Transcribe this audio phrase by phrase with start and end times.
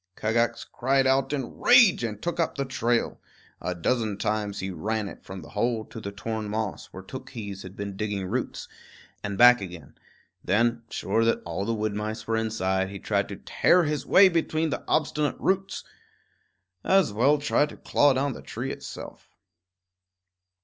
[0.15, 3.21] Kagax cried out in rage and took up the trail.
[3.61, 7.61] A dozen times he ran it from the hole to the torn moss, where Tookhees
[7.61, 8.67] had been digging roots,
[9.23, 9.93] and back again;
[10.43, 14.27] then, sure that all the wood mice were inside, he tried to tear his way
[14.27, 15.83] between the obstinate roots.
[16.83, 19.29] As well try to claw down the tree itself.